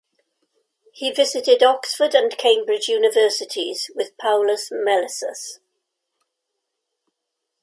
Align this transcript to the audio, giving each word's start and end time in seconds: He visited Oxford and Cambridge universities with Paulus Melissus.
He 0.93 1.11
visited 1.11 1.61
Oxford 1.61 2.15
and 2.15 2.35
Cambridge 2.35 2.87
universities 2.87 3.91
with 3.95 4.17
Paulus 4.17 4.71
Melissus. 4.71 5.59